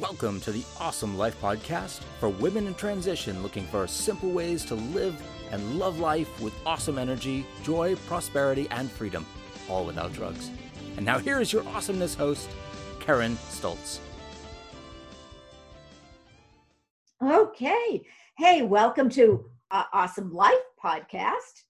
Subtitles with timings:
[0.00, 4.76] Welcome to the Awesome Life Podcast for women in transition looking for simple ways to
[4.76, 5.20] live
[5.50, 9.26] and love life with awesome energy, joy, prosperity, and freedom,
[9.68, 10.50] all without drugs.
[10.96, 12.48] And now here is your awesomeness host,
[13.00, 13.98] Karen Stoltz.
[17.20, 18.02] Okay.
[18.36, 21.64] Hey, welcome to uh, Awesome Life Podcast.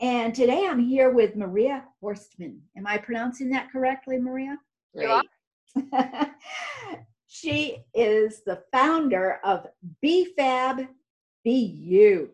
[0.00, 2.58] And today I'm here with Maria Horstman.
[2.76, 4.58] Am I pronouncing that correctly, Maria?
[4.94, 5.24] Great.
[7.34, 9.66] she is the founder of
[10.04, 10.86] BFAB
[11.44, 12.28] BU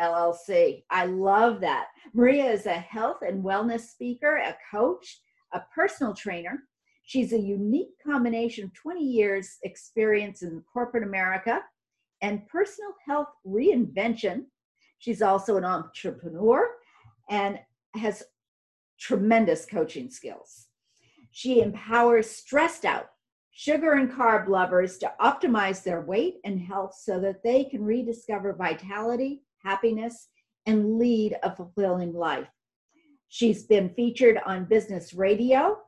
[0.00, 0.82] LLC.
[0.88, 1.88] I love that.
[2.14, 5.20] Maria is a health and wellness speaker, a coach,
[5.52, 6.60] a personal trainer.
[7.04, 11.60] She's a unique combination of 20 years experience in corporate America
[12.22, 14.46] and personal health reinvention.
[14.96, 16.66] She's also an entrepreneur
[17.28, 17.58] and
[17.94, 18.22] has
[18.98, 20.68] tremendous coaching skills.
[21.30, 23.10] She empowers stressed out
[23.58, 28.52] sugar and carb lovers to optimize their weight and health so that they can rediscover
[28.52, 30.28] vitality, happiness,
[30.66, 32.48] and lead a fulfilling life.
[33.28, 35.78] She's been featured on business radio,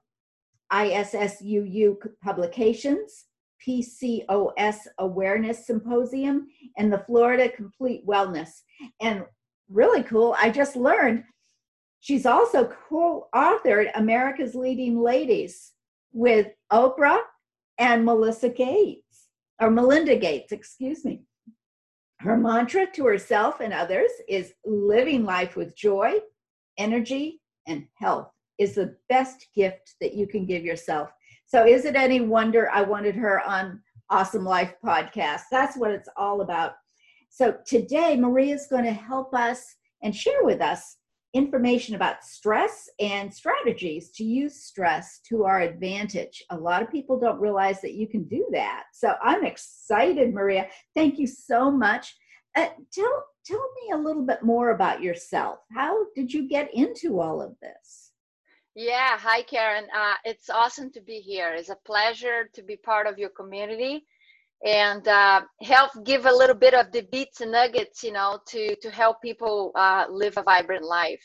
[0.72, 3.26] ISSUU publications,
[3.66, 6.46] PCOS Awareness Symposium,
[6.78, 8.48] and the Florida Complete Wellness.
[9.02, 9.24] And
[9.68, 11.22] really cool, I just learned
[12.00, 15.72] she's also co authored America's Leading Ladies
[16.14, 17.20] with Oprah
[17.78, 19.28] and Melissa Gates,
[19.60, 21.22] or Melinda Gates, excuse me.
[22.18, 26.14] Her mantra to herself and others is living life with joy,
[26.76, 31.10] energy, and health is the best gift that you can give yourself.
[31.46, 35.42] So, is it any wonder I wanted her on Awesome Life podcast?
[35.50, 36.72] That's what it's all about.
[37.30, 40.97] So, today, Maria is going to help us and share with us
[41.34, 46.42] information about stress and strategies to use stress to our advantage.
[46.50, 48.84] A lot of people don't realize that you can do that.
[48.92, 50.68] So I'm excited, Maria.
[50.94, 52.16] Thank you so much.
[52.56, 55.60] Uh, tell tell me a little bit more about yourself.
[55.72, 58.12] How did you get into all of this?
[58.74, 59.86] Yeah, hi Karen.
[59.94, 61.52] Uh, it's awesome to be here.
[61.54, 64.06] It's a pleasure to be part of your community
[64.64, 68.74] and uh, help give a little bit of the bits and nuggets you know to
[68.76, 71.24] to help people uh, live a vibrant life.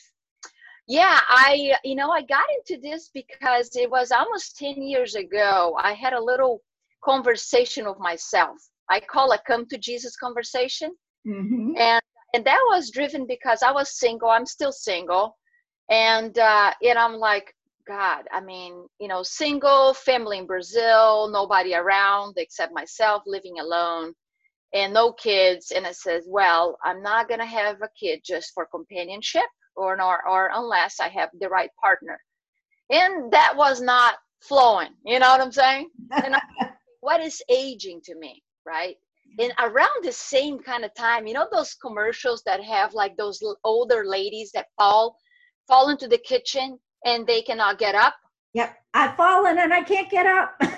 [0.86, 5.76] Yeah i you know i got into this because it was almost 10 years ago.
[5.80, 6.62] I had a little
[7.02, 8.56] conversation with myself.
[8.90, 10.90] I call a come to jesus conversation.
[11.26, 11.72] Mm-hmm.
[11.78, 12.02] and
[12.34, 14.28] and that was driven because i was single.
[14.28, 15.36] I'm still single.
[15.90, 17.54] And uh and i'm like
[17.86, 24.14] God, I mean, you know, single, family in Brazil, nobody around except myself, living alone,
[24.74, 25.70] and no kids.
[25.70, 29.44] And it says, well, I'm not gonna have a kid just for companionship,
[29.76, 32.20] or or, or unless I have the right partner.
[32.90, 34.90] And that was not flowing.
[35.04, 35.90] You know what I'm saying?
[36.12, 36.42] And I,
[37.00, 38.96] what is aging to me, right?
[39.38, 43.42] And around the same kind of time, you know, those commercials that have like those
[43.64, 45.16] older ladies that fall
[45.66, 48.14] fall into the kitchen and they cannot get up.
[48.54, 50.54] Yep, I've fallen and I can't get up.
[50.60, 50.76] I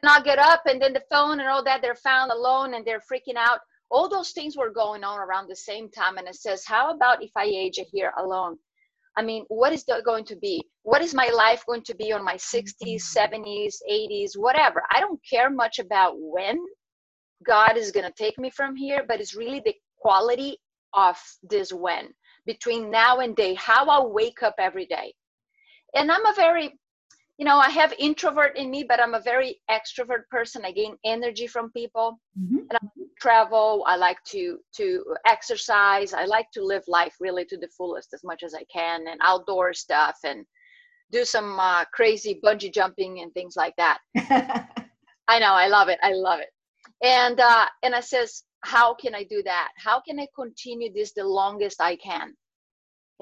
[0.00, 3.00] cannot get up, and then the phone and all that, they're found alone and they're
[3.00, 3.60] freaking out.
[3.90, 7.22] All those things were going on around the same time, and it says, How about
[7.22, 8.56] if I age here alone?
[9.16, 10.64] I mean, what is that going to be?
[10.84, 14.82] What is my life going to be on my 60s, 70s, 80s, whatever?
[14.90, 16.58] I don't care much about when
[17.46, 20.56] God is going to take me from here, but it's really the quality
[20.94, 22.08] of this when
[22.46, 25.14] between now and day, how I wake up every day
[25.94, 26.72] and i'm a very
[27.38, 30.64] you know i have introvert in me but i'm a very extrovert person.
[30.64, 32.18] I gain energy from people.
[32.38, 32.58] Mm-hmm.
[32.58, 33.84] and i travel.
[33.86, 36.12] I like to to exercise.
[36.12, 39.20] I like to live life really to the fullest as much as i can and
[39.22, 40.44] outdoor stuff and
[41.10, 43.98] do some uh, crazy bungee jumping and things like that.
[45.28, 45.52] I know.
[45.52, 45.98] I love it.
[46.02, 46.48] I love it.
[47.04, 49.70] And uh and i says how can i do that?
[49.76, 52.34] How can i continue this the longest i can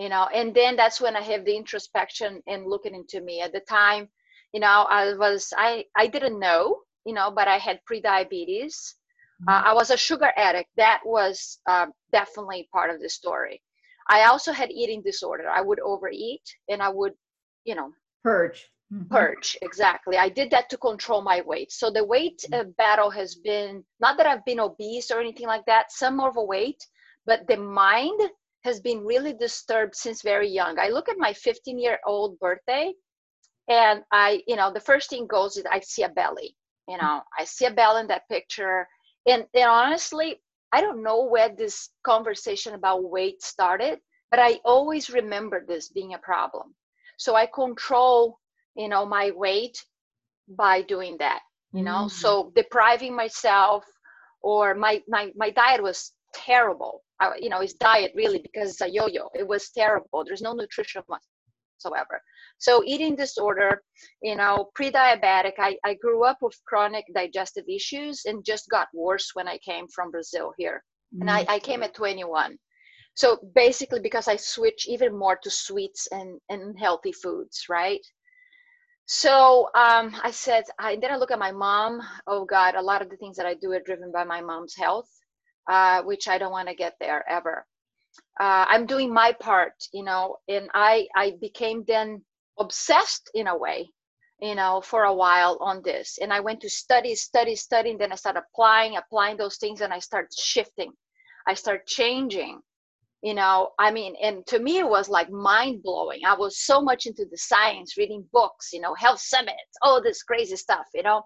[0.00, 3.43] you know and then that's when i have the introspection and looking into me.
[3.43, 4.09] At the time
[4.55, 6.63] you know i was i i didn't know
[7.04, 8.97] you know but i had pre-diabetes.
[9.47, 9.69] Uh, mm-hmm.
[9.69, 10.71] i was a sugar addict.
[10.77, 13.63] That was uh, definitely part of the story.
[14.09, 15.48] I also had eating disorder.
[15.48, 17.15] I would overeat and i would
[17.65, 17.92] you know
[18.24, 18.60] purge.
[18.92, 19.15] Mm-hmm.
[19.15, 19.57] purge.
[19.63, 20.16] Exactly.
[20.16, 21.71] I did that to control my weight.
[21.71, 25.66] So the weight uh, battle has been not that i've been obese or anything like
[25.66, 26.80] that some overweight
[27.27, 28.21] but the mind
[28.65, 30.78] has been really disturbed since very young.
[30.78, 32.92] I look at my 15 year old birthday
[33.68, 36.57] and I, you know, the first thing goes is I see a belly.
[36.89, 38.86] You know, I see a belly in that picture.
[39.27, 40.41] And, and honestly,
[40.72, 43.98] I don't know where this conversation about weight started,
[44.30, 46.74] but I always remember this being a problem.
[47.18, 48.39] So I control,
[48.77, 49.78] you know, my weight
[50.48, 51.41] by doing that.
[51.72, 52.10] you know mm.
[52.10, 53.84] so depriving myself
[54.42, 57.03] or my my my diet was terrible
[57.41, 59.28] You know his diet really because it's a yo-yo.
[59.34, 60.25] It was terrible.
[60.25, 62.22] There's no nutrition whatsoever.
[62.59, 63.83] So eating disorder
[64.22, 69.31] you know pre-diabetic I, I grew up with chronic digestive issues and just got worse
[69.34, 70.83] when i came from brazil here.
[71.21, 72.57] And I, I came at 21
[73.15, 78.01] so basically because i switched even more to sweets and and healthy foods right?
[79.07, 82.01] So um, i said i then i look at my mom.
[82.27, 84.77] Oh god a lot of the things that i do are driven by my mom's
[84.77, 85.11] health
[85.71, 87.65] uh, which i don't want to get there ever.
[88.41, 92.21] Uh, i'm doing my part you know and i i became then
[92.59, 93.89] obsessed in a way
[94.41, 96.19] you know for a while on this.
[96.21, 99.81] And i went to study study study and then i started applying applying those things
[99.81, 100.93] and i started shifting.
[101.47, 102.61] I started changing
[103.22, 106.81] you know i mean and to me it was like mind blowing i was so
[106.81, 111.03] much into the science reading books you know health summits all this crazy stuff you
[111.03, 111.22] know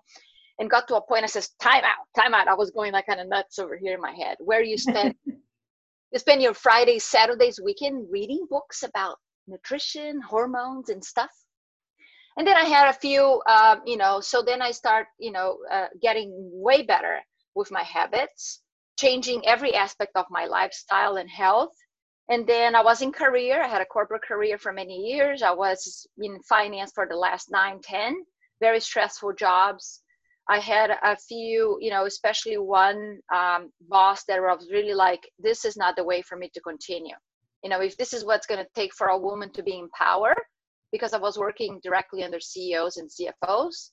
[0.58, 2.48] and got to a point i says time out time out.
[2.48, 4.36] I was going like kind of nuts over here in my head.
[4.40, 9.16] Where you spend you spend your fridays saturdays weekend reading books about
[9.46, 11.30] nutrition hormones and stuff.
[12.36, 15.58] And then i had a few um, you know so then i start you know
[15.70, 17.20] uh, getting way better
[17.54, 18.60] with my habits
[18.98, 21.74] changing every aspect of my lifestyle and health.
[22.30, 23.62] And then i was in career.
[23.62, 25.42] I had a corporate career for many years.
[25.42, 28.24] I was in finance for the last nine ten
[28.60, 30.00] very stressful jobs
[30.48, 35.64] i had a few you know especially one um, boss that was really like this
[35.64, 37.16] is not the way for me to continue.
[37.62, 39.88] You know if this is what's going to take for a woman to be in
[39.90, 40.34] power
[40.92, 43.88] because i was working directly under ceos and cfos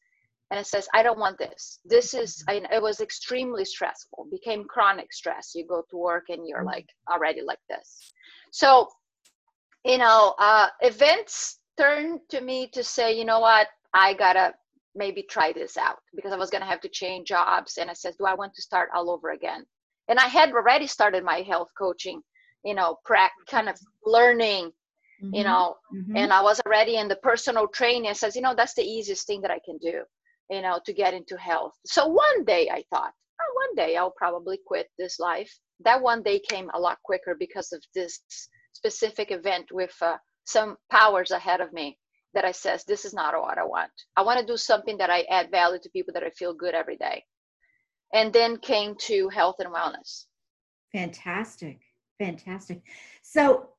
[0.52, 1.80] and it says i don't want this.
[1.86, 4.28] This is I, it was extremely stressful.
[4.30, 5.54] Became chronic stress.
[5.56, 8.12] You go to work and you're like already like this.
[8.52, 8.90] So
[9.86, 13.68] you know uh, events turned to me to say you know what?
[13.94, 14.54] I gotta
[14.96, 18.14] maybe try this out because i was gonna have to change jobs and i said
[18.18, 19.66] do i want to start all over again?
[20.08, 22.22] And i had already started my health coaching
[22.64, 24.72] you know prac kind of learning
[25.24, 25.34] mm-hmm.
[25.34, 26.16] you know mm-hmm.
[26.16, 28.10] and i was already in the personal training.
[28.10, 30.02] I says you know that's the easiest thing that i can do
[30.50, 31.74] you know to get into health.
[31.86, 35.52] So one day i thought oh, one day i'll probably quit this life.
[35.84, 38.20] That one day came a lot quicker because of this
[38.74, 41.98] specific event with uh, some powers ahead of me
[42.34, 43.92] that i says this is not what i want.
[44.16, 46.74] I want to do something that i add value to people that i feel good
[46.74, 47.24] every day.
[48.14, 50.26] And then came to health and wellness.
[50.92, 51.80] Fantastic.
[52.20, 52.82] Fantastic.
[53.24, 53.70] So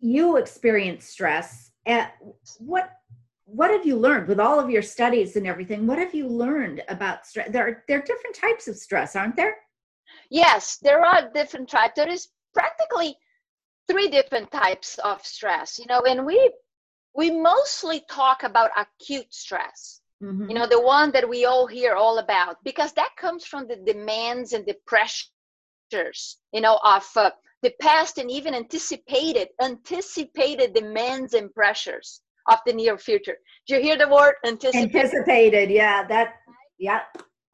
[0.00, 1.72] you experience stress.
[1.86, 2.14] At
[2.58, 2.90] what
[3.44, 5.86] what have you learned with all of your studies and everything?
[5.86, 9.36] What have you learned about stress there are there are different types of stress aren't
[9.36, 9.56] there?
[10.30, 13.16] Yes there are different types there is practically
[13.88, 16.52] three different types of stress you know and we
[17.20, 20.48] we mostly talk about acute stress mm-hmm.
[20.48, 23.78] you know the one that we all hear all about because that comes from the
[23.92, 26.22] demands and the pressures
[26.56, 27.30] you know of uh,
[27.62, 33.36] the past and even anticipated anticipated demands and pressures of the near future.
[33.66, 34.96] Do you hear the word anticipated?
[34.96, 36.06] Anticipated, yeah.
[36.06, 36.34] That
[36.78, 37.00] yeah.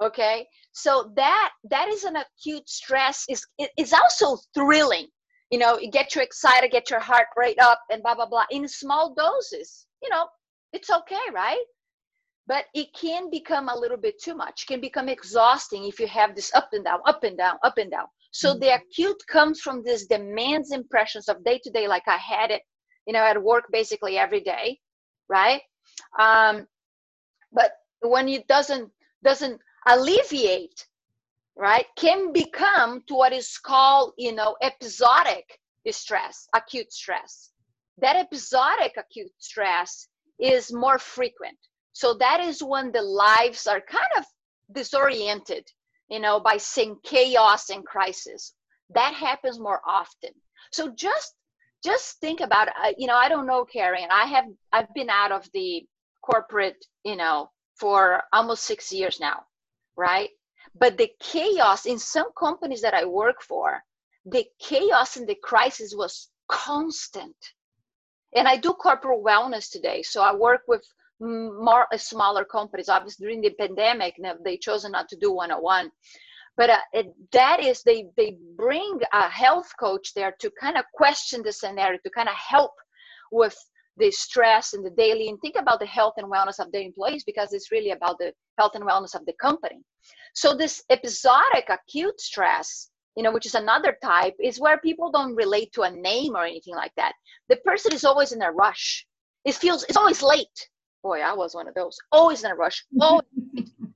[0.03, 0.47] Okay.
[0.73, 5.09] So that that is an acute stress is it is also thrilling.
[5.51, 8.45] You know, it get you excited, get your heart rate up and blah blah blah
[8.51, 9.87] in small doses.
[10.03, 10.27] You know,
[10.73, 11.65] it's okay, right?
[12.47, 14.65] But it can become a little bit too much.
[14.65, 17.79] It can become exhausting if you have this up and down, up and down, up
[17.79, 18.07] and down.
[18.33, 18.61] So mm-hmm.
[18.61, 22.63] the acute comes from these demands impressions of day to day, like I had it,
[23.07, 24.79] you know, at work basically every day
[25.29, 25.63] right
[26.19, 26.67] um,
[27.53, 28.91] but when it doesn't
[29.23, 30.87] doesn't alleviate
[31.57, 35.59] right can become to what is called you know episodic
[35.91, 37.51] stress acute stress.
[37.99, 40.09] That episodic acute stress
[40.39, 41.59] is more frequent.
[41.93, 44.25] So that is when the lives are kind of
[44.73, 45.67] disoriented
[46.09, 48.55] you know by seeing chaos and crisis.
[48.91, 50.31] That happens more often.
[50.73, 51.35] So just
[51.85, 52.97] just think about it.
[52.99, 55.85] you know i don't know karen i have i've been out of the
[56.23, 59.43] corporate you know for almost six years now
[59.97, 60.31] right
[60.75, 63.83] but the chaos in some companies that i work for
[64.27, 67.37] the chaos and the crisis was constant.
[68.37, 70.85] And i do corporate wellness today so i work with
[71.21, 72.89] more smaller companies.
[72.89, 74.15] Obviously during the pandemic
[74.45, 75.91] they chosen not to do one-on-one.
[76.57, 80.85] But uh, it, that is they they bring a health coach there to kind of
[80.95, 82.73] question the scenario to kind of help
[83.33, 83.57] with
[83.97, 85.29] the stress and the daily.
[85.29, 88.33] And think about the health and wellness of the employees because it's really about the
[88.59, 89.83] health and wellness of the company
[90.35, 95.35] so this episodic acute stress you know which is another type is where people don't
[95.35, 97.13] relate to a name or anything like that
[97.49, 99.07] the person is always in a rush
[99.45, 100.69] it feels it's always late
[101.03, 103.23] boy i was one of those always in a rush always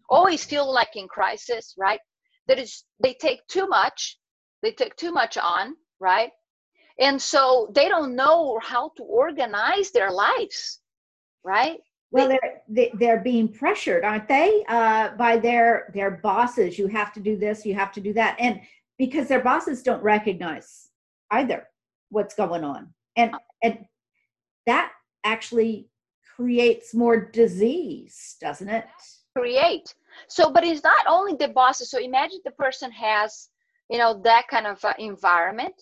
[0.09, 2.00] always feel like in crisis, right?
[2.47, 4.19] That is, they take too much,
[4.62, 6.31] they take too much on, right?
[6.99, 10.81] And so they don't know how to organize their lives,
[11.45, 11.79] right?
[12.11, 16.79] Well, they're they, they're being pressured, aren't they, uh, by their their bosses?
[16.79, 18.61] You have to do this, you have to do that, and
[18.97, 20.88] because their bosses don't recognize
[21.31, 21.69] either
[22.09, 23.85] what's going on, and and
[24.67, 24.93] that
[25.25, 25.88] actually
[26.35, 28.87] creates more disease, doesn't it?
[29.37, 29.95] Create.
[30.29, 31.91] So, but it's not only the bosses.
[31.91, 33.49] So imagine the person has,
[33.91, 35.75] you know, that kind of uh, environment,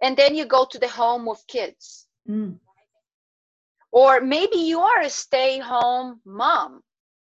[0.00, 2.06] and then you go to the home with kids.
[2.28, 2.58] Mm.
[3.96, 6.82] Or maybe you are a stay-home mom.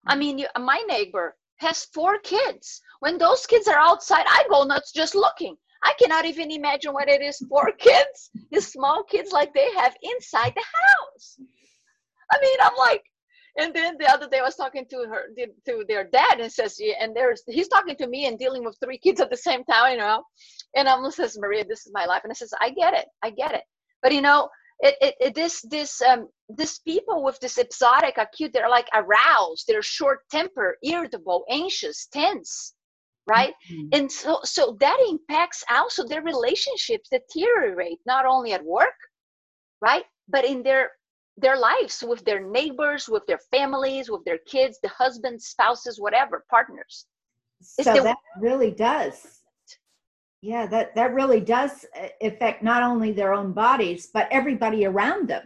[0.05, 0.19] I mm.
[0.19, 2.81] mean, you, my neighbor has four kids.
[2.99, 5.55] When those kids are outside, I go nuts just looking.
[5.81, 9.95] I cannot even imagine what it is for kids, the small kids like they have
[10.01, 11.39] inside the house.
[12.33, 13.03] I mean, I'm like,
[13.57, 15.29] and then the other day I was talking to her,
[15.67, 18.77] to their dad, and says, yeah, and there's he's talking to me and dealing with
[18.83, 20.21] three kids at the same time, you know.
[20.75, 23.29] And I'm says, Maria, this is my life, and I says, I get it, I
[23.29, 23.63] get it.
[24.03, 28.53] But you know, it, it, it this this um this people with this episodic acute,
[28.53, 32.73] they're like aroused, they're short tempered, irritable, anxious, tense,
[33.27, 33.53] right?
[33.71, 33.87] Mm-hmm.
[33.93, 38.95] And so so that impacts also their relationships deteriorate not only at work,
[39.81, 40.91] right, but in their
[41.37, 46.45] their lives with their neighbors, with their families, with their kids, the husbands, spouses, whatever,
[46.49, 47.05] partners.
[47.61, 49.41] So the, that really does.
[50.41, 55.29] Yeah, that, that really does uh, affect not only their own bodies, but everybody around
[55.29, 55.43] them.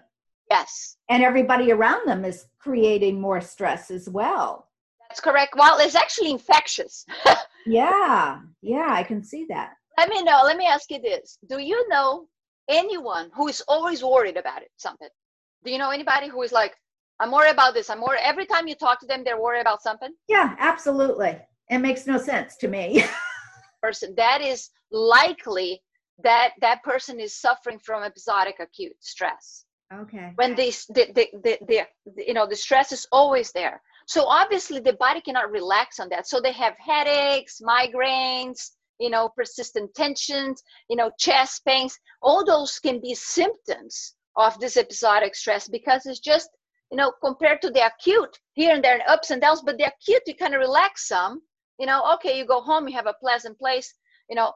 [0.50, 0.98] Yes.
[1.10, 4.68] And everybody around them is creating more stress as well.
[5.10, 5.56] That's correct.
[5.58, 7.06] Well, it's actually infectious.
[7.66, 9.74] yeah, yeah, I can see that.
[9.98, 10.42] Let me know.
[10.44, 11.38] Let me ask you this.
[11.50, 12.28] Do you know
[12.70, 15.10] anyone who is always worried about it, something?
[15.64, 16.76] Do you know anybody who is like,
[17.20, 17.90] I'm worried about this.
[17.90, 18.22] I'm worried.
[18.24, 20.14] Every time you talk to them, they're worried about something.
[20.28, 21.38] Yeah, absolutely.
[21.70, 23.04] It makes no sense to me.
[23.82, 25.82] person that is likely
[26.24, 29.66] that that person is suffering from episodic acute stress.
[29.94, 30.32] Okay.
[30.36, 33.82] When this, the, the, the, the, you know, the stress is always there.
[34.08, 36.28] So obviously the body cannot relax on that.
[36.28, 41.98] So they have headaches, migraines, you know, persistent tensions, you know, chest pains.
[42.22, 46.50] All those can be symptoms of this episodic stress because it's just
[46.92, 49.84] you know compared to the acute here and there and ups and downs but the
[49.84, 51.42] acute you kind of relax some
[51.82, 53.94] you know okay you go home you have a pleasant place
[54.30, 54.54] you know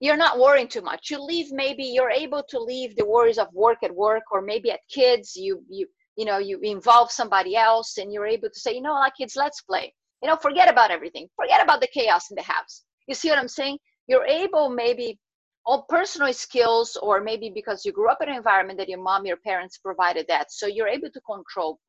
[0.00, 1.10] you're not worrying too much.
[1.10, 4.70] You leave maybe you're able to leave the worries of work at work or maybe
[4.70, 8.74] at kids you you you know you involve somebody else and you're able to say
[8.74, 9.92] you know like kids let's play.
[10.22, 11.28] You know forget about everything.
[11.36, 12.82] Forget about the chaos in the house.
[13.08, 13.78] You see what i'm saying?
[14.08, 15.18] You're able maybe
[15.64, 19.26] all personal skills or maybe because you grew up in an environment that your mom
[19.26, 21.80] your parents provided that so you're able to control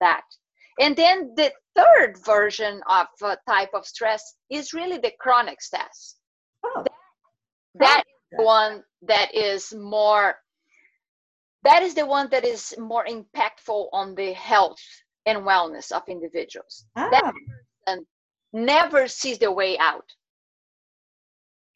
[0.00, 0.22] that
[0.80, 6.16] and then the third version of uh, type of stress is really the chronic stress
[6.64, 6.82] oh.
[6.82, 6.92] that,
[7.74, 10.34] that is the one that is more
[11.62, 14.80] that is the one that is more impactful on the health
[15.26, 17.08] and wellness of individuals oh.
[17.10, 17.32] that
[17.84, 18.06] person
[18.52, 20.04] never sees the way out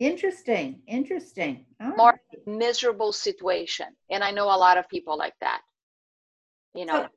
[0.00, 0.80] Interesting.
[0.88, 1.64] Interesting.
[1.80, 2.46] All More right.
[2.46, 3.86] miserable situation.
[4.10, 5.60] And I know a lot of people like that.
[6.74, 7.02] You know.
[7.04, 7.08] So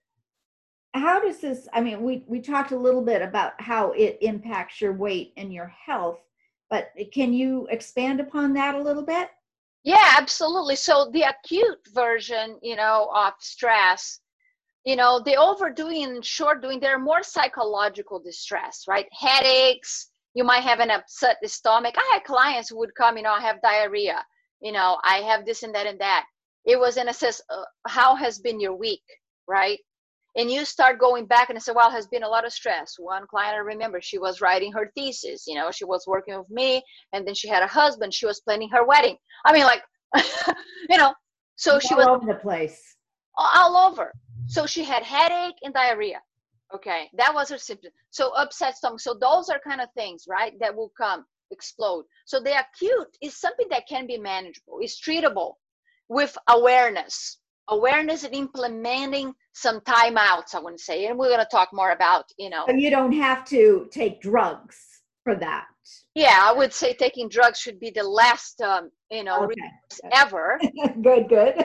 [0.93, 4.81] how does this I mean we we talked a little bit about how it impacts
[4.81, 6.19] your weight and your health,
[6.69, 9.29] but can you expand upon that a little bit?
[9.83, 10.75] Yeah, absolutely.
[10.75, 14.19] So the acute version, you know, of stress,
[14.83, 19.05] you know, the overdoing and short doing, they're more psychological distress, right?
[19.11, 21.95] Headaches, you might have an upset stomach.
[21.97, 24.25] I had clients who would come, you know, I have diarrhea,
[24.61, 26.25] you know, I have this and that and that.
[26.65, 29.03] It was in a sense, uh, how has been your week,
[29.47, 29.79] right?
[30.37, 32.95] And you start going back and say, well, has been a lot of stress.
[32.99, 36.49] One client I remember, she was writing her thesis, you know, she was working with
[36.49, 39.17] me, and then she had a husband, she was planning her wedding.
[39.45, 39.81] I mean, like,
[40.89, 41.13] you know,
[41.55, 42.95] so all she was all over the place.
[43.35, 44.13] All over.
[44.47, 46.21] So she had headache and diarrhea.
[46.73, 47.91] Okay, that was her symptom.
[48.11, 48.99] So upset stomach.
[48.99, 52.05] So those are kind of things, right, that will come explode.
[52.25, 54.79] So the acute is something that can be manageable.
[54.81, 55.53] It's treatable
[56.09, 57.39] with awareness,
[57.69, 60.53] awareness and implementing some timeouts.
[60.53, 62.65] I to say, and we're going to talk more about, you know.
[62.67, 64.77] So you don't have to take drugs
[65.23, 65.65] for that.
[66.15, 69.53] Yeah, I would say taking drugs should be the last, um, you know, okay.
[70.13, 70.59] ever.
[71.01, 71.55] good, good.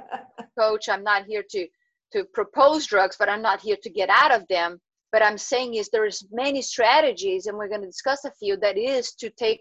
[0.58, 1.66] Coach, I'm not here to
[2.12, 4.78] to propose drugs, but I'm not here to get out of them.
[5.12, 8.56] But I'm saying is there's many strategies, and we're going to discuss a few.
[8.56, 9.60] That is to take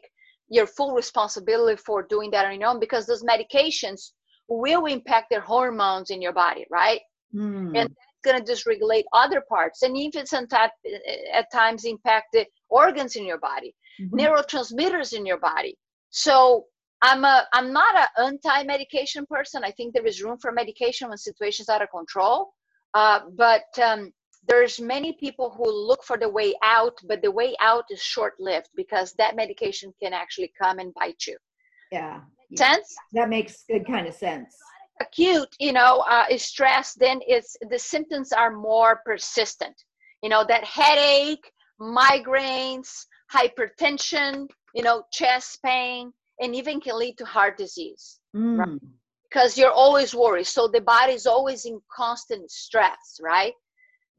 [0.49, 4.11] your full responsibility for doing that on your own, because those medications
[4.49, 6.99] will impact their hormones in your body, right?
[7.33, 7.77] Mm.
[7.77, 10.71] And that's going to dysregulate other parts and even sometimes
[11.33, 14.17] at times impact the organs in your body mm-hmm.
[14.19, 15.75] neurotransmitters in your body.
[16.09, 16.65] So
[17.03, 19.63] i'm a i'm not an anti-medication person.
[19.63, 22.53] I think there is room for medication when situations are out of control.
[22.93, 24.11] Uh, but um,
[24.47, 28.67] there's many people who look for the way out but the way out is short-lived
[28.75, 31.37] because that medication can actually come and bite you.
[31.91, 32.19] Yeah.
[32.55, 32.93] Sense?
[33.13, 34.53] That makes good kind of sense
[35.01, 39.75] acute you know uh, is stress then it's the symptoms are more persistent.
[40.23, 47.25] You know that headache migraines hypertension you know chest pain and even can lead to
[47.25, 48.19] heart disease.
[48.35, 48.57] Mm.
[48.57, 48.79] right?
[49.29, 50.45] because you're always worried.
[50.45, 53.53] So the body is always in constant stress right?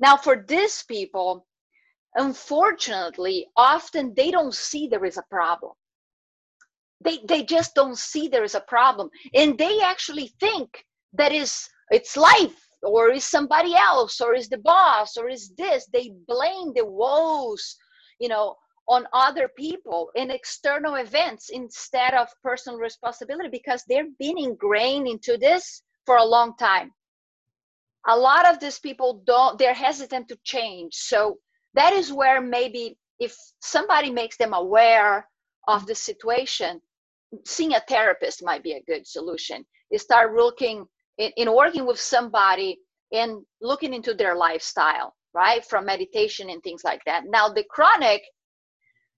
[0.01, 1.47] Now for these people
[2.15, 5.73] unfortunately often they don't see there is a problem
[7.05, 9.09] they they just don't see there is a problem.
[9.35, 14.59] And they actually think that is it's life or is somebody else or is the
[14.59, 15.87] boss or is this.
[15.93, 17.77] They blame the woes
[18.19, 18.57] you know
[18.89, 25.37] on other people and external events instead of personal responsibility because they've been ingrained into
[25.39, 26.91] this for a long time.
[28.09, 30.95] A lot of these people don't they're hesitant to change.
[30.95, 31.39] So
[31.75, 35.29] that is where maybe if somebody makes them aware
[35.69, 36.81] of the situation
[37.45, 39.65] seeing a therapist might be a good solution.
[39.91, 40.87] You start looking
[41.19, 42.79] in, in working with somebody
[43.13, 45.65] and looking into their lifestyle, right?
[45.65, 47.25] From meditation and things like that.
[47.27, 48.23] Now, the chronic,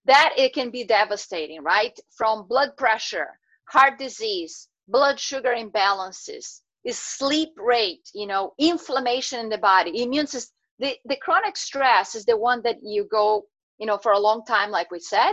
[0.07, 1.99] that it can be devastating, right?
[2.17, 9.49] From blood pressure, heart disease, blood sugar imbalances, is sleep rate, you know, inflammation in
[9.49, 10.53] the body, immune system.
[10.81, 13.47] The, the chronic stress is the one that you go,
[13.79, 15.33] you know, for a long time, like we said,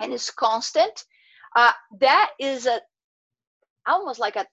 [0.00, 1.04] and it's constant
[1.56, 2.80] uh, that is a
[3.86, 4.46] almost like a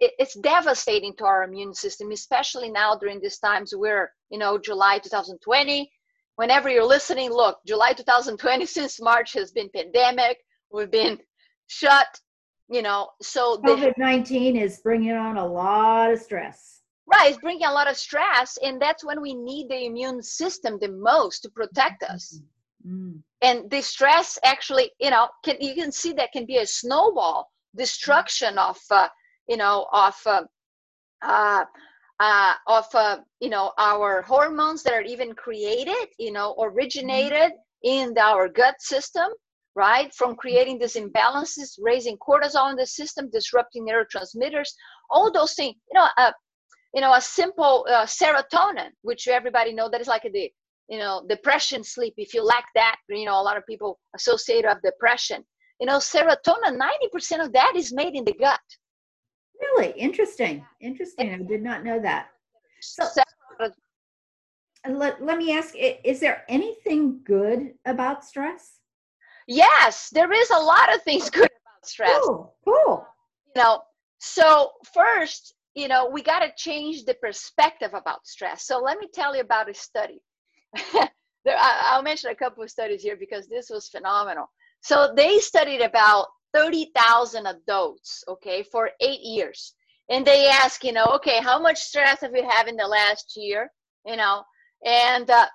[0.00, 4.98] it's devastating to our immune system especially now during these times we're you know july
[4.98, 5.90] 2020
[6.36, 10.38] whenever you're listening look july 2020 since march has been pandemic
[10.72, 11.18] we've been
[11.68, 12.06] shut
[12.68, 17.72] you know so covid-19 is bringing on a lot of stress right it's bringing a
[17.72, 22.02] lot of stress and that's when we need the immune system the most to protect
[22.02, 22.46] us mm-hmm.
[22.88, 23.22] Mm.
[23.42, 27.50] And the stress actually, you know, can you can see that can be a snowball
[27.76, 29.08] destruction of, uh,
[29.48, 30.42] you know, of, uh,
[31.22, 31.64] uh,
[32.20, 37.52] uh, of uh, you know our hormones that are even created, you know, originated
[37.84, 39.28] in our gut system,
[39.74, 40.12] right?
[40.14, 44.68] From creating these imbalances, raising cortisol in the system, disrupting neurotransmitters,
[45.10, 45.76] all those things.
[45.92, 46.32] You know, uh,
[46.94, 50.50] you know, a simple uh, serotonin, which everybody know that is like the
[50.88, 52.14] you know depression sleep.
[52.16, 55.44] If you lack that you know a lot of people associate of depression.
[55.80, 56.78] You know serotonin
[57.14, 58.60] 90% of that is made in the gut.
[59.60, 59.90] Really?
[59.92, 60.64] Interesting.
[60.80, 61.34] Interesting.
[61.34, 62.28] I did not know that.
[62.80, 63.04] So
[64.88, 68.78] let, let me ask is there anything good about stress?
[69.46, 72.20] Yes there is a lot of things good about stress.
[72.24, 72.54] Cool.
[72.64, 73.06] Cool.
[73.54, 73.82] You know
[74.20, 78.66] so first you know we got to change the perspective about stress.
[78.66, 80.20] So let me tell you about a study
[81.44, 84.46] there, I, will mention a couple of studies here because this was phenomenal.
[84.80, 89.74] So they studied about 30,000 adults, okay, for eight years.
[90.10, 93.34] And they ask, you know, okay, how much stress have you had in the last
[93.36, 93.70] year?
[94.06, 94.42] You know,
[94.84, 95.46] and uh,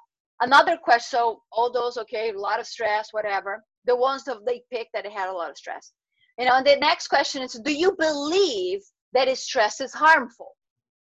[0.41, 3.63] another question, so all those, okay, a lot of stress, whatever.
[3.86, 5.91] The ones that they picked that had a lot of stress.
[6.38, 8.82] You know, and the next question is, do you believe
[9.13, 10.52] that stress is harmful?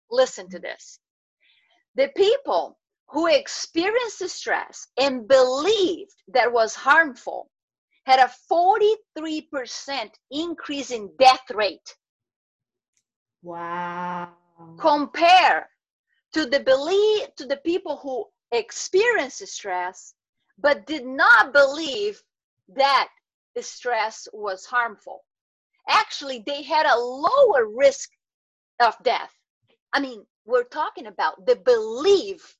[0.09, 0.99] Listen to this.
[1.95, 2.77] The people
[3.13, 7.51] who experienced the stress and believed that was harmful
[8.07, 8.97] had a 43%
[10.31, 11.95] increase in death rate.
[13.43, 14.29] Wow.
[14.79, 15.69] Compare
[16.33, 20.15] to the belief to the people who experienced stress
[20.57, 22.19] but did not believe
[22.75, 23.09] that
[23.55, 25.23] the stress was harmful.
[25.87, 28.09] Actually, they had a lower risk
[28.79, 29.31] of death.
[29.93, 32.55] I mean, we're talking about the belief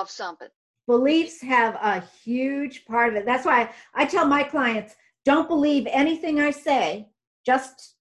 [0.00, 0.48] of something.
[0.86, 3.26] Beliefs have a huge part of it.
[3.26, 7.08] That's why I tell my clients don't believe anything I say,
[7.44, 7.96] just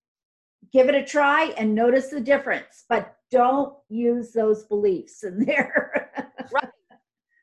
[0.71, 6.09] give it a try and notice the difference, but don't use those beliefs in there.
[6.53, 6.69] right.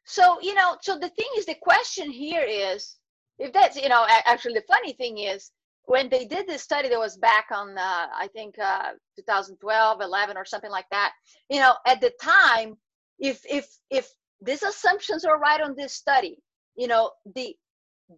[0.07, 2.97] So, you know, so the thing is, the question here is
[3.39, 5.51] if that's, you know, actually the funny thing is,
[5.87, 10.37] when they did this study that was back on uh, i think uh, 2012 11
[10.37, 11.13] or something like that
[11.51, 12.77] you know at the time
[13.19, 14.09] if if if
[14.41, 16.39] these assumptions are right on this study.
[16.77, 17.55] You know, the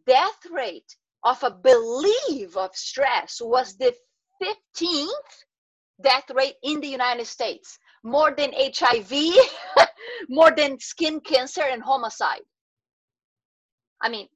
[0.06, 3.94] death rate of a belief of stress was the
[4.42, 5.08] 15th
[6.02, 7.78] death rate in the United States.
[8.06, 9.12] more than hiv
[10.28, 12.46] more than skin cancer and homicide
[14.00, 14.28] i mean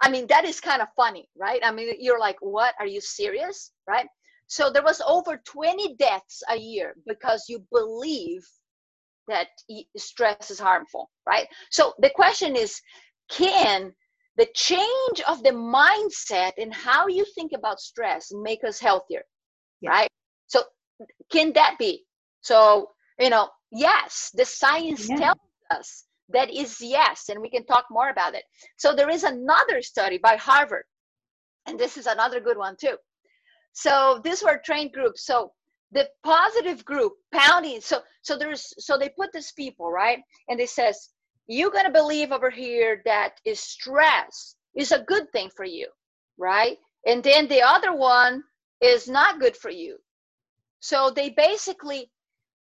[0.00, 3.00] i mean that is kind of funny right i mean you're like what are you
[3.00, 4.06] serious right
[4.46, 8.42] so there was over 20 deaths a year because you believe
[9.28, 9.48] that
[9.96, 11.46] stress is harmful right?
[11.70, 12.80] So the question is
[13.30, 13.92] can
[14.36, 19.22] the change of the mindset and how you think about stress make us healthier
[19.80, 19.90] yeah.
[19.90, 20.08] right?
[20.46, 20.62] So
[21.30, 22.04] can that be?
[22.42, 25.16] So you know yes the science yeah.
[25.16, 25.38] tells
[25.70, 28.44] us that is yes and we can talk more about it.
[28.76, 30.84] So there is another study by harvard
[31.66, 32.96] and this is another good one too.
[33.72, 35.24] So these were trained groups.
[35.26, 35.52] So
[35.92, 37.80] the positive group pounding.
[37.80, 40.18] So so there's so they put these people right?
[40.48, 41.10] And they says
[41.46, 45.88] you're to believe over here that is stress is a good thing for you
[46.38, 46.78] right?
[47.06, 48.42] And then the other one
[48.80, 49.98] is not good for you.
[50.80, 52.10] So they basically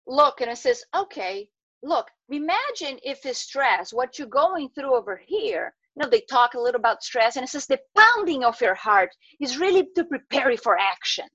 [0.06, 1.48] look and it says okay
[1.84, 5.74] look imagine if it's stress what you're going through over here.
[5.94, 8.74] You know they talk a little about stress and it says the pounding of your
[8.74, 11.26] heart is really to prepare you for action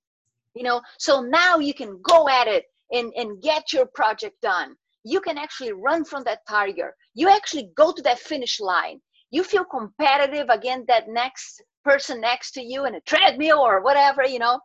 [0.58, 0.82] you know?
[1.00, 4.76] So now you can go at it and and get your project done.
[5.04, 9.02] You can actually run from that target you actually go to that finish line.
[9.32, 14.24] You feel competitive against that next person next to you in a treadmill or whatever
[14.24, 14.60] you know?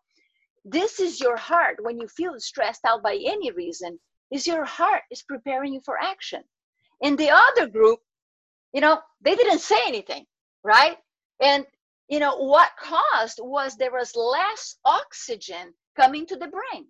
[0.65, 1.77] This is your heart.
[1.83, 3.99] When you feel stressed out by any reason
[4.31, 6.43] is your heart is preparing you for action.
[7.01, 8.01] In the other group
[8.75, 10.25] you know they didn't say anything
[10.65, 10.97] right?
[11.41, 11.65] And
[12.09, 16.87] you know what caused was there was less oxygen coming to the brain.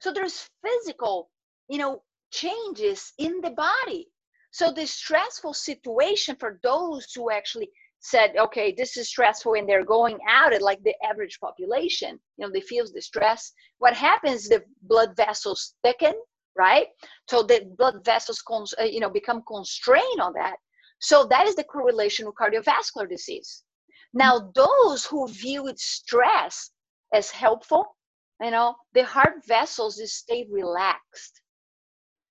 [0.00, 1.30] So there's physical
[1.68, 4.08] you know changes in the body.
[4.50, 9.84] So the stressful situation for those who actually said okay this is stressful and they're
[9.84, 13.52] going out it like the average population you know they feel the stress.
[13.78, 16.14] What happens the blood vessels thicken
[16.56, 16.86] right?
[17.28, 20.56] So the blood vessels cons- uh, you know become constrained on that.
[21.00, 23.64] So that is the correlation with cardiovascular disease.
[24.12, 26.70] Now those who view stress
[27.12, 27.96] as helpful
[28.40, 31.40] you know the heart vessels stay relaxed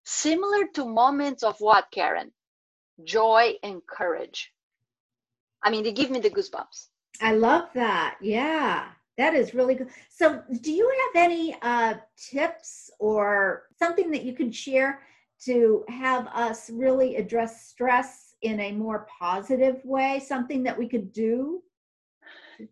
[0.04, 2.32] similar to moments of what karen
[3.04, 4.54] joy and courage
[5.64, 6.90] I mean, they give me the goosebumps.
[7.22, 8.18] I love that.
[8.22, 8.88] Yeah,
[9.18, 9.90] that is really good.
[10.10, 15.02] So, do you have any uh, tips or something that you can share
[15.46, 20.20] to have us really address stress in a more positive way?
[20.20, 21.64] Something that we could do?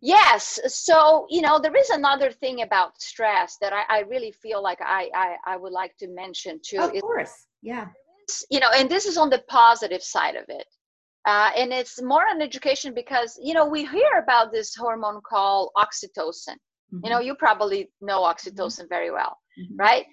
[0.02, 0.60] Yes.
[0.68, 4.80] So, you know, there is another thing about stress that I, I really feel like
[4.82, 6.80] I, I, I would like to mention too.
[6.80, 7.34] Of course.
[7.62, 7.88] Yeah.
[8.50, 10.66] You know, and this is on the positive side of it
[11.26, 15.70] uh, and it's more on education because you know we hear about this hormone called
[15.78, 17.00] oxytocin mm-hmm.
[17.04, 18.32] you know you probably know mm-hmm.
[18.32, 18.90] oxytocin mm-hmm.
[18.90, 19.76] very well mm-hmm.
[19.78, 20.06] right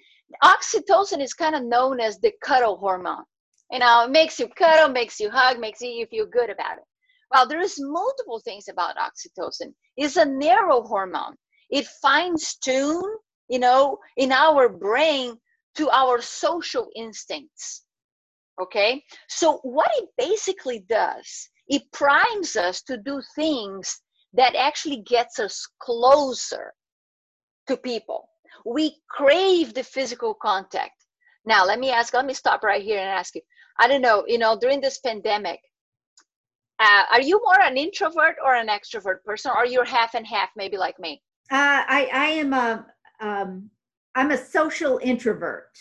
[0.43, 3.23] oxytocin is kind of known as the cuddle hormone
[3.71, 6.83] you know it makes you cuddle makes you hug makes you feel good about it
[7.31, 9.73] well there's multiple things about oxytocin.
[9.97, 11.35] It's a neurohormone.
[11.69, 13.17] It fines tune
[13.49, 15.37] you know in our brain
[15.75, 17.85] to our social instincts
[18.61, 19.03] okay?
[19.27, 24.01] So what it basically does it primes us to do things
[24.33, 26.73] that actually gets us closer
[27.67, 28.27] to people.
[28.65, 31.05] We crave the physical contact.
[31.45, 33.41] Now let me ask let me stop right here and ask you.
[33.79, 35.59] I don't know you know during this pandemic
[36.79, 40.49] uh, are you more an introvert or an extrovert person or you're half and half
[40.55, 41.21] maybe like me?
[41.51, 42.85] Uh, i i am a
[43.21, 43.69] um,
[44.15, 45.77] i'm a social introvert.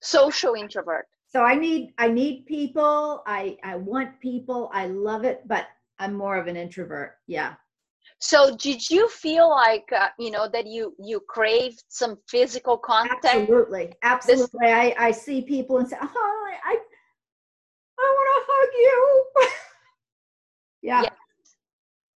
[0.00, 1.06] Social introvert.
[1.28, 3.22] So i need i need people.
[3.26, 4.70] I i want people.
[4.72, 5.66] I love it but
[5.98, 7.16] i'm more of an introvert.
[7.26, 7.54] Yeah.
[8.20, 13.24] So did you feel like uh, you know that you you craved some physical contact?
[13.24, 13.92] Absolutely.
[14.02, 14.44] Absolutely.
[14.44, 16.76] This- i i see people and say oh i
[17.98, 19.23] i want to hug you
[20.84, 21.02] yeah.
[21.02, 21.10] yeah.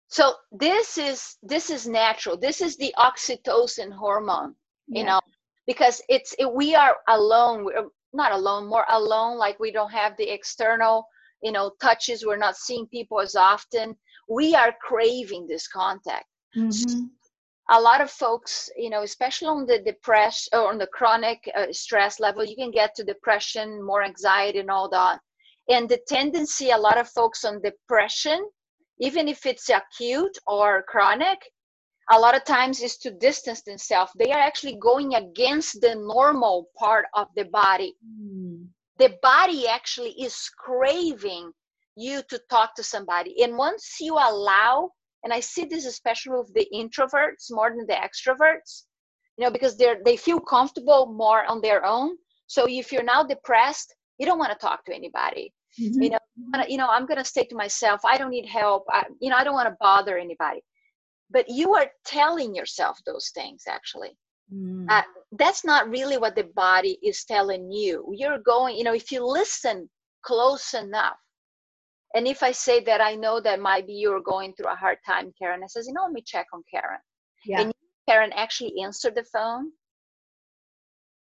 [0.10, 2.38] So this is this is natural.
[2.38, 4.56] This is the oxytocin hormone
[4.88, 5.06] you yeah.
[5.06, 5.22] know
[5.66, 7.66] because it's it, we are alone.
[7.66, 11.08] We're, not alone more alone like we don't have the external
[11.44, 12.26] you know touches.
[12.26, 13.96] We're not seeing people as often.
[14.30, 16.26] We are craving this contact.
[16.56, 17.04] Mm-hmm.
[17.70, 21.68] a lot of folks you know especially on the depression or on the chronic uh,
[21.72, 25.20] stress level you can get to depression more anxiety and all that.
[25.70, 28.40] And the tendency a lot of folks on depression
[29.00, 31.40] even if it's acute or chronic
[32.12, 36.70] a lot of times is to distance themselves they are actually going against the normal
[36.78, 38.66] part of the body mm.
[38.98, 41.52] the body actually is craving
[41.96, 44.90] you to talk to somebody and once you allow
[45.24, 48.84] and i see this especially with the introverts more than the extroverts
[49.38, 52.16] you know because they're they feel comfortable more on their own
[52.48, 55.54] So if you're now depressed, you don't want to talk to anybody.
[55.80, 56.02] Mm-hmm.
[56.02, 56.17] You know,
[56.68, 58.02] you know, I'm going to stay to myself.
[58.06, 58.86] I don't need help.
[58.90, 60.62] I, you know, I don't want to bother anybody.
[61.30, 64.18] But you are telling yourself those things actually.
[64.54, 64.86] Mm.
[64.90, 65.02] Uh,
[65.34, 68.14] that's not really what the body is telling you.
[68.16, 69.90] You're going, you know, if you listen
[70.24, 71.18] close enough,
[72.16, 75.34] and if I say that I know that maybe you're going through a hard time,
[75.38, 77.00] Karen, I says, you know, let me check on Karen.
[77.46, 77.62] Yeah.
[77.62, 77.74] And
[78.08, 79.72] Karen actually answered the phone.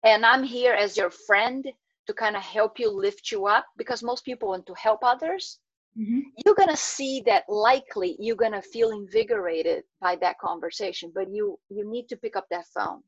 [0.03, 1.63] And I'm here as your friend
[2.11, 5.59] to kind of help you lift you up because most people want to help others.
[5.97, 6.19] Mm-hmm.
[6.45, 11.89] You're gonna see that likely you're gonna feel invigorated by that conversation, but you you
[11.89, 13.01] need to pick up that phone.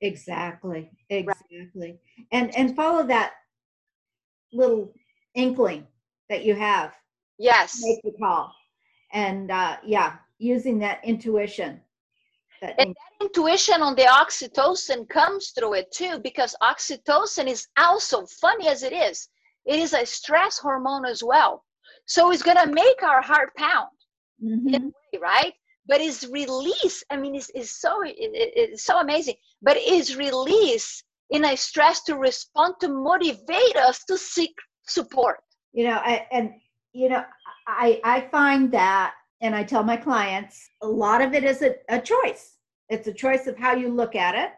[0.00, 1.98] Exactly, exactly, right.
[2.32, 3.32] and and follow that
[4.52, 4.92] little
[5.34, 5.86] inkling
[6.28, 6.94] that you have.
[7.38, 8.52] Yes, make the call,
[9.12, 11.80] and uh, yeah, using that intuition
[12.60, 18.26] that and that intuition on the oxytocin comes through it too, because oxytocin is also
[18.40, 19.28] funny as it is.
[19.66, 21.64] It is a stress hormone as well.
[22.06, 23.90] So it's gonna make our heart pound,
[24.42, 24.86] mm-hmm.
[24.86, 25.52] way, right?
[25.86, 27.02] But it's release.
[27.10, 29.34] I mean, it's, it's so it, it's so amazing.
[29.62, 34.54] But it's release in a stress to respond to motivate us to seek
[34.86, 35.38] support.
[35.72, 36.52] You know, I, and
[36.92, 37.24] you know,
[37.66, 41.74] I I find that and I tell my clients a lot of it is a,
[41.88, 42.56] a choice.
[42.88, 44.50] It's a choice of how you look at it.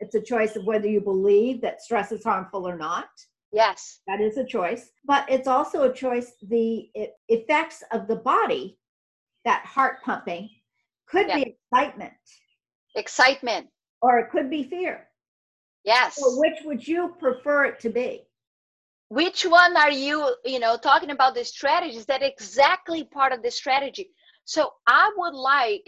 [0.00, 3.08] It's a choice of whether you believe that stress is harmful or not.
[3.52, 4.00] Yes.
[4.06, 4.90] That is a choice.
[5.04, 6.88] But it's also a choice, the
[7.28, 8.78] effects of the body,
[9.44, 10.48] that heart pumping,
[11.08, 11.36] could yeah.
[11.36, 12.12] be excitement.
[12.94, 13.68] Excitement.
[14.00, 15.08] Or it could be fear.
[15.84, 16.16] Yes.
[16.16, 18.22] So which would you prefer it to be?
[19.12, 23.50] Which one are you you know talking about the strategies that exactly part of the
[23.50, 24.08] strategy?
[24.46, 25.86] So i would like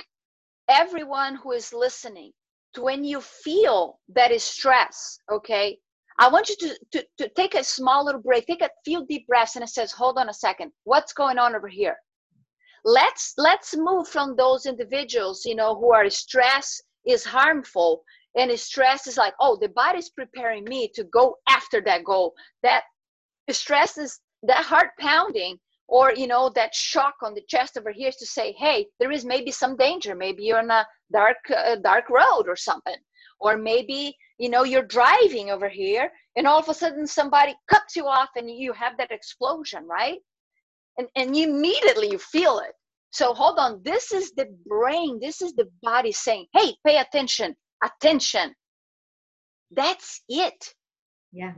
[0.69, 2.33] everyone who is listening
[2.75, 5.79] to when you feel that is stress okay?
[6.19, 9.27] I want you to, to, to take a small little break take a few deep
[9.27, 10.71] breaths and it says hold on a second.
[10.85, 11.97] What's going on over here?
[12.85, 18.03] Let's let's move from those individuals you know who are stress is harmful
[18.37, 22.35] and stress is like oh the body's preparing me to go after that goal.
[22.63, 22.83] That
[23.53, 28.09] stress is that heart pounding or you know that shock on the chest over here
[28.09, 30.15] is to say hey there is maybe some danger.
[30.15, 32.97] Maybe you're on a dark uh, dark road or something.
[33.41, 37.97] Or maybe you know you're driving over here and all of a sudden somebody cuts
[37.97, 40.19] you off and you have that explosion right?
[40.99, 42.73] And and you immediately you feel it.
[43.11, 43.81] So hold on.
[43.85, 45.19] This is the brain.
[45.21, 47.55] This is the body saying hey pay attention.
[47.83, 48.55] Attention.
[49.71, 50.75] That's it.
[51.33, 51.53] Yeah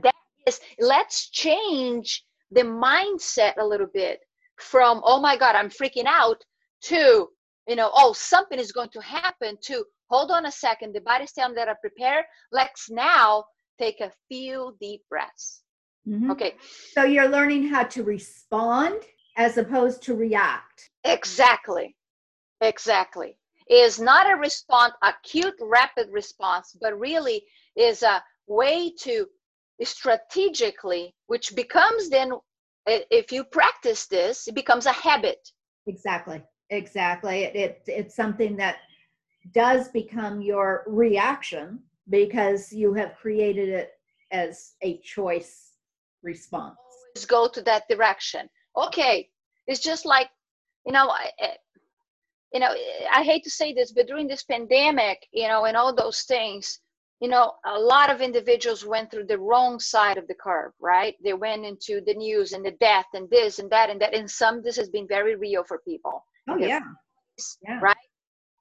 [0.47, 4.19] is let's change the mindset a little bit
[4.57, 6.43] from oh my god i'm freaking out
[6.81, 7.27] to
[7.67, 11.33] you know oh something is going to happen to hold on a second the body's
[11.33, 13.43] telling that i prepare let's now
[13.77, 15.61] take a few deep breaths.
[16.07, 16.31] Mm-hmm.
[16.31, 16.55] okay.
[16.93, 19.01] So you're learning how to respond
[19.35, 20.89] as opposed to react.
[21.03, 21.95] Exactly.
[22.61, 23.37] Exactly.
[23.69, 27.43] Is not a response acute rapid response but really
[27.75, 29.27] is a way to
[29.83, 32.31] strategically, which becomes then,
[32.85, 35.39] if you practice this, it becomes a habit.
[35.85, 36.41] Exactly.
[36.69, 37.43] Exactly.
[37.43, 38.77] It, it it's something that
[39.53, 43.91] does become your reaction because you have created it
[44.31, 45.71] as a choice
[46.23, 46.75] response.
[47.15, 48.49] Always go to that direction.
[48.75, 49.29] Okay,
[49.65, 50.29] it's just like
[50.87, 51.29] you know, I,
[52.53, 52.73] you know,
[53.13, 56.79] I hate to say this, but during this pandemic, you know, and all those things,
[57.19, 61.15] you know a lot of individuals went through the wrong side of the curve right?
[61.23, 64.29] They went into the news and the death and this and that and that and
[64.29, 66.23] some this has been very real for people.
[66.49, 66.79] Oh yeah.
[67.61, 67.79] yeah.
[67.81, 67.95] right?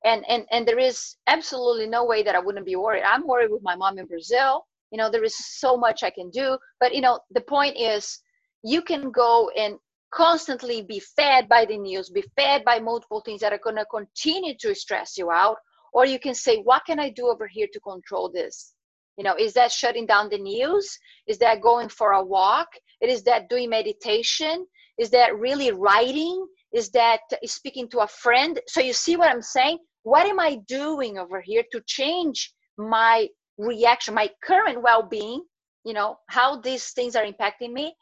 [0.05, 3.03] And and and there is absolutely no way that i wouldn't be worried.
[3.03, 4.67] I'm worried with my mom in brazil.
[4.91, 6.57] You know there is so much i can do.
[6.81, 8.19] But you know the point is
[8.63, 9.77] you can go and
[10.13, 13.85] constantly be fed by the news be fed by multiple things that are going to
[13.87, 15.57] continue to stress you out
[15.93, 18.75] or you can say what can i do over here to control this?
[19.17, 20.99] You know is that shutting down the news?
[21.27, 22.69] Is that going for a walk?
[23.01, 24.67] Is that doing meditation?
[24.99, 26.47] Is that really writing?
[26.73, 28.61] Is that speaking to a friend?
[28.69, 29.79] So you see what i'm saying?
[30.03, 35.43] What am i doing over here to change my reaction my current well-being
[35.83, 37.95] you know how these things are impacting me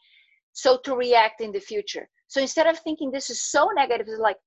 [0.53, 2.09] so to react in the future?
[2.27, 4.39] So instead of thinking this is so negative it's like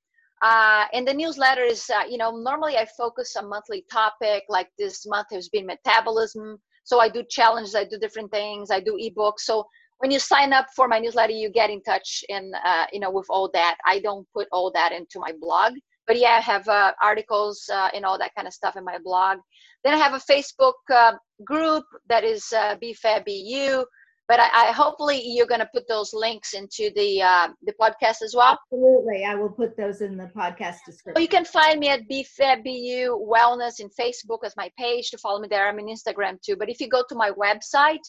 [0.43, 4.45] Uh, and the newsletter is, uh, you know, normally I focus on monthly topic.
[4.49, 6.61] Like this month has been metabolism.
[6.85, 9.41] So I do challenges, I do different things, I do ebooks.
[9.41, 9.67] So
[9.99, 13.11] when you sign up for my newsletter, you get in touch and, uh, you know,
[13.11, 13.77] with all that.
[13.87, 15.75] I don't put all that into my blog
[16.07, 18.99] but yeah, I have uh, articles uh, and all that kind of stuff in my
[19.03, 19.39] blog.
[19.83, 21.13] Then I have a Facebook uh,
[21.45, 23.85] group that is uh, BFABU.
[24.27, 28.23] But I, I, hopefully you're going to put those links into the uh, the podcast
[28.23, 28.59] as well.
[28.73, 31.21] Absolutely, I will put those in the podcast description.
[31.21, 35.49] you can find me at BFABU Wellness in Facebook as my page to follow me
[35.49, 35.69] there.
[35.69, 36.57] I'm in Instagram too.
[36.57, 38.05] But if you go to my website,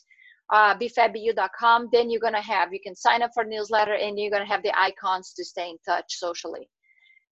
[0.53, 4.31] uh, befabbeyou.com, then you're going to have you can sign up for newsletter and you're
[4.31, 6.69] going to have the icons to stay in touch socially.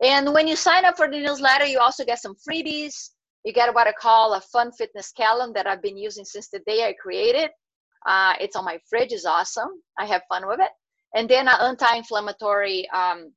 [0.03, 3.11] And when you sign up for the newsletter, you also get some freebies.
[3.45, 6.59] You get what I call a fun fitness calendar that I've been using since the
[6.65, 7.49] day I created.
[8.05, 9.69] Uh, it's on my fridge, it's awesome.
[9.97, 10.71] I have fun with it.
[11.15, 13.31] And then an anti-inflammatory um,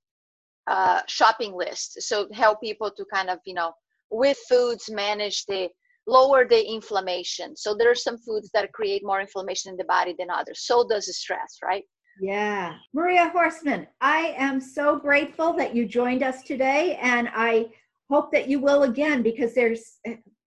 [0.66, 2.02] uh, shopping list.
[2.02, 3.72] So help people to kind of, you know,
[4.11, 5.68] with foods manage the
[6.07, 7.57] lower the inflammation.
[7.57, 10.61] So there are some foods that create more inflammation in the body than others.
[10.64, 11.85] So does stress, right?
[12.20, 12.76] Yeah.
[12.94, 16.98] Maria Horstman, I am so grateful that you joined us today.
[17.02, 17.66] And I
[18.09, 19.98] hope that you will again because there's,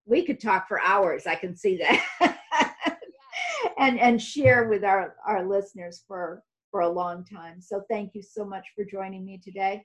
[0.05, 1.27] we could talk for hours.
[1.27, 2.68] I can see that.
[3.79, 7.61] and, and share with our, our listeners for, for a long time.
[7.61, 9.83] So thank you so much for joining me today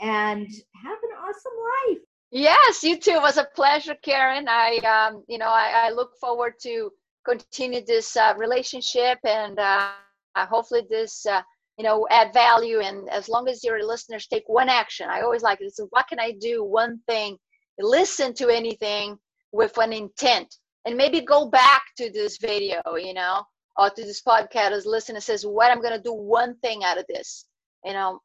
[0.00, 0.46] and
[0.82, 1.52] have an awesome
[1.88, 1.98] life.
[2.30, 3.12] Yes, you too.
[3.12, 4.46] It was a pleasure, Karen.
[4.48, 6.90] I, um, you know, I, I look forward to
[7.24, 9.90] continue this uh, relationship and, uh,
[10.36, 11.42] hopefully this uh,
[11.78, 15.42] you know add value and as long as your listeners take one action i always
[15.42, 17.36] like this what can i do one thing
[17.78, 19.16] listen to anything
[19.52, 23.42] with an intent and maybe go back to this video you know
[23.76, 26.98] or to this podcast listen and says what i'm going to do one thing out
[26.98, 27.46] of this
[27.84, 28.20] you know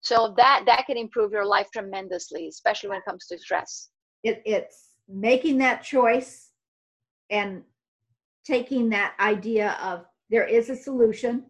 [0.00, 3.90] so that that can improve your life tremendously especially when it comes to stress
[4.22, 6.50] it, it's making that choice
[7.30, 7.62] and
[8.44, 11.44] taking that idea of there is a solution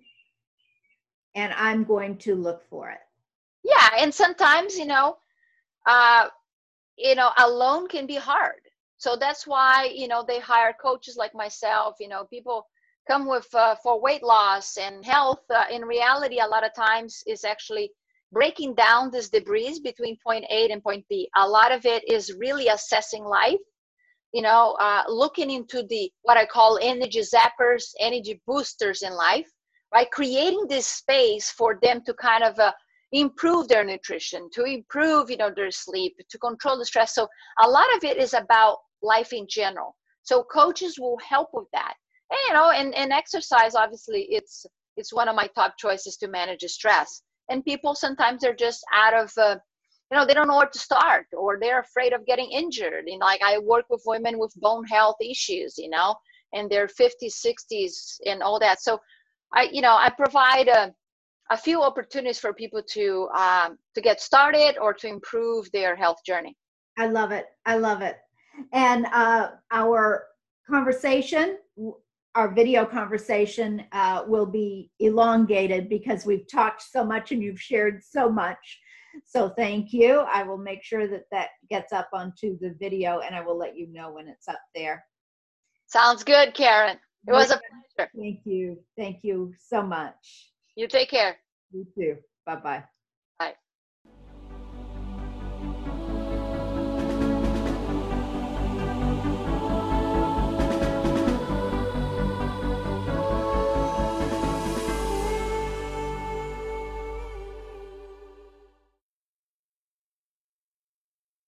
[1.35, 2.99] and I'm going to look for it.
[3.65, 5.17] Yeah, and sometimes, you know,
[5.87, 6.27] uh,
[6.97, 8.61] you know, alone can be hard.
[9.03, 12.67] So that's why, you know, they hire coaches like myself, you know, people
[13.11, 17.21] come with uh, for weight loss and health uh, in reality a lot of times
[17.27, 17.91] is actually
[18.31, 21.29] breaking down this debris between point a and point b.
[21.37, 23.65] A lot of it is really assessing life
[24.33, 29.51] you know uh, looking into the what i call energy zappers energy boosters in life
[29.93, 30.11] right?
[30.11, 32.73] Creating this space for them to kind of uh,
[33.13, 37.15] improve their nutrition to improve you know their sleep to control the stress.
[37.15, 37.29] So
[37.63, 41.95] a lot of it is about life in general so coaches will help with that
[42.31, 46.29] and you know and, and exercise obviously it's it's one of my top choices to
[46.29, 49.57] manage stress and people sometimes they're just out of uh,
[50.11, 53.21] you know they don't know where to start or they're afraid of getting injured And
[53.21, 56.15] like i work with women with bone health issues you know
[56.55, 59.01] and their 50s 60s and all that so
[59.55, 60.95] I, you know, I provide a,
[61.51, 66.19] a few opportunities for people to um, to get started or to improve their health
[66.25, 66.57] journey.
[66.99, 67.47] I love it.
[67.67, 68.17] I love it.
[68.73, 70.27] And uh, our
[70.69, 71.59] conversation,
[72.35, 78.03] our video conversation, uh, will be elongated because we've talked so much and you've shared
[78.03, 78.81] so much.
[79.27, 80.21] So thank you.
[80.33, 83.77] I will make sure that that gets up onto the video and I will let
[83.77, 85.05] you know when it's up there.
[85.87, 86.99] Sounds good, Karen.
[87.29, 87.61] It was a
[87.97, 88.11] pleasure.
[88.19, 88.79] Thank you.
[88.97, 90.51] Thank you so much.
[90.75, 91.37] You take care.
[91.71, 92.17] You too.
[92.47, 92.85] Bye bye.